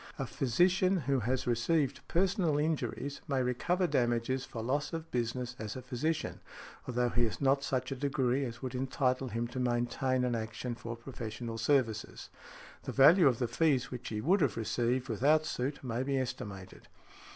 A 0.17 0.25
physician, 0.25 1.01
who 1.01 1.19
has 1.19 1.45
received 1.45 2.01
personal 2.07 2.57
injuries, 2.57 3.21
may 3.27 3.43
recover 3.43 3.85
damages 3.85 4.45
for 4.45 4.63
loss 4.63 4.93
of 4.93 5.11
business 5.11 5.55
as 5.59 5.75
a 5.75 5.81
physician, 5.83 6.39
although 6.87 7.09
he 7.09 7.25
has 7.25 7.39
not 7.39 7.61
such 7.63 7.91
a 7.91 7.95
degree 7.95 8.43
as 8.43 8.63
would 8.63 8.73
entitle 8.73 9.27
him 9.27 9.47
to 9.49 9.59
maintain 9.59 10.23
an 10.23 10.33
action 10.33 10.73
for 10.73 10.95
professional 10.95 11.59
services. 11.59 12.29
The 12.81 12.91
value 12.91 13.27
of 13.27 13.37
the 13.37 13.47
fees 13.47 13.91
which 13.91 14.09
he 14.09 14.21
would 14.21 14.41
have 14.41 14.57
received 14.57 15.07
without 15.07 15.45
suit 15.45 15.83
may 15.83 16.01
be 16.01 16.17
estimated. 16.17 16.87